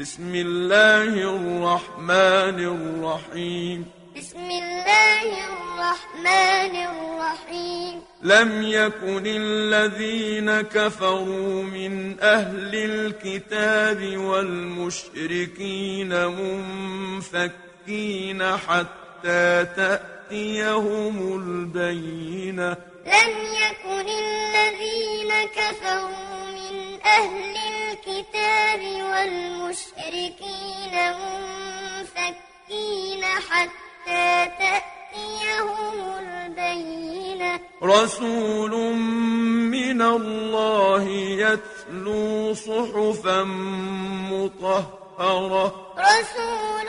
[0.00, 1.02] بسم الله
[1.36, 3.86] الرحمن الرحيم.
[4.16, 8.02] بسم الله الرحمن الرحيم.
[8.22, 17.76] لم يكن الذين كفروا من أهل الكتاب والمشركين منفكين
[18.56, 22.76] حتى تأتيهم البينة.
[23.06, 23.32] لم
[23.62, 26.74] يكن الذين كفروا من
[27.06, 27.53] أهل
[28.14, 30.94] الكتاب والمشركين
[31.74, 34.26] منفكين حتى
[34.58, 37.60] تأتيهم البينة.
[37.82, 38.72] رسول
[39.74, 41.02] من الله
[41.42, 43.42] يتلو صحفا
[44.30, 45.64] مطهرة.
[45.98, 46.88] رسول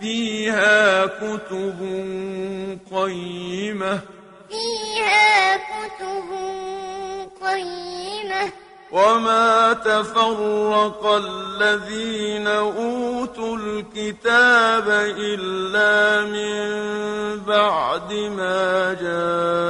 [0.00, 1.78] فيها كتب
[2.92, 4.00] قيمة.
[4.50, 6.28] فيها كتب
[7.42, 8.52] قيمة.
[8.92, 14.88] وما تفرق الذين أوتوا الكتاب
[15.18, 16.64] إلا من
[17.40, 19.63] بعد ما جاءتهم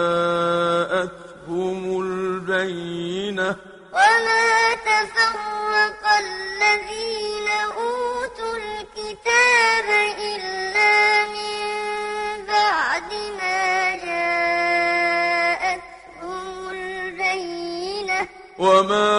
[18.58, 19.14] وما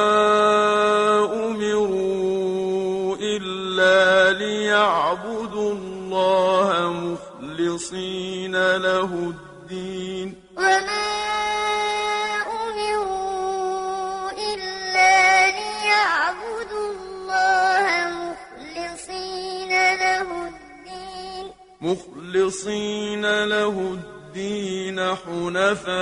[1.45, 11.05] أمروا إلا ليعبدوا الله مخلصين له الدين وما
[12.63, 25.95] أمروا إلا ليعبدوا الله مخلصين له الدين مخلصين له الدين حنفاء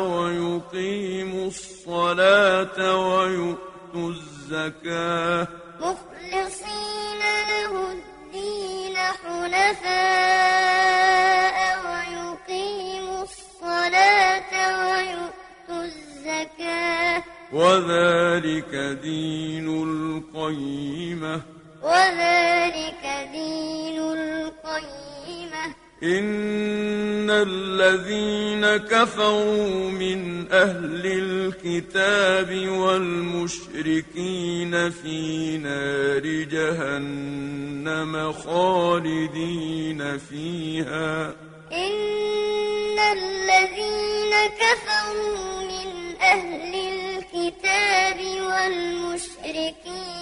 [0.00, 5.46] ويقيموا الصلاة ويؤتوا الزكاة.
[5.80, 9.98] مخلصين له الدين حنفاء
[11.86, 14.52] ويقيموا الصلاة
[14.90, 17.22] ويؤتوا الزكاة.
[17.52, 21.40] وذلك دين القيمة.
[21.82, 25.17] وذلك دين القيمة.
[26.02, 34.30] إن الذين كفروا من أهل الكتاب والمشركين
[34.90, 36.22] في نار
[36.54, 41.34] جهنم خالدين فيها.
[41.72, 48.18] إن الذين كفروا من أهل الكتاب
[48.50, 50.17] والمشركين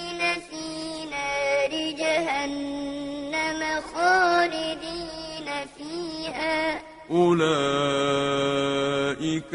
[5.78, 7.44] فيها أولئك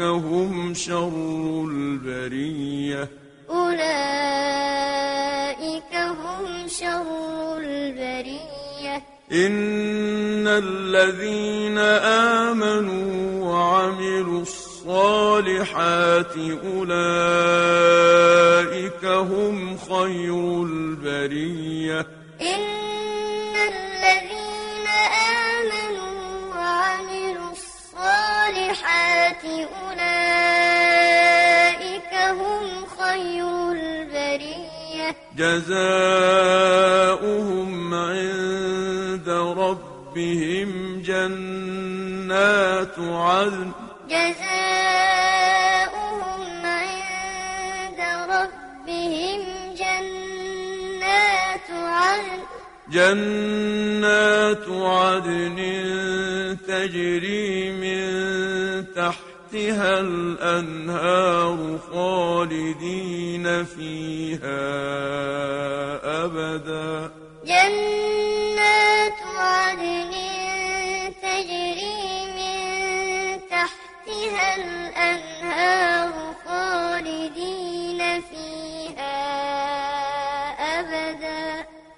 [0.00, 3.08] هم شر البرية.
[3.50, 3.82] أولئك
[5.94, 9.02] هم شر البرية.
[9.32, 11.78] إن الذين
[12.48, 16.36] آمنوا وعملوا الصالحات
[16.76, 17.84] أولئك
[19.04, 22.06] هم خير البرية.
[22.40, 24.86] إن الذين
[25.62, 30.62] آمنوا وعملوا الصالحات أولئك
[32.14, 35.16] هم خير البرية.
[35.36, 35.72] جزاؤهم
[37.94, 39.28] عند
[39.58, 43.72] ربهم جنات عدن.
[44.08, 44.46] جزاؤهم
[46.66, 48.00] عند
[48.30, 49.40] ربهم
[49.74, 52.42] جنات عدن.
[52.92, 55.58] جنات عدن
[56.68, 58.04] تجري من
[58.94, 64.62] تحتها الأنهار خالدين فيها
[66.24, 67.10] أبدا.
[67.46, 68.21] جنات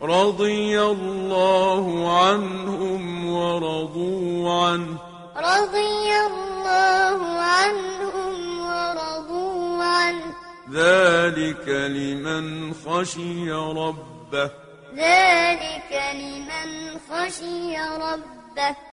[0.04, 1.84] رضي الله
[2.20, 4.98] عنهم ورضوا عنه.
[5.36, 10.34] رضي الله عنهم ورضوا عنه.
[10.72, 14.50] ذلك لمن خشي ربه.
[14.96, 18.76] ذلك لمن خشي ربه.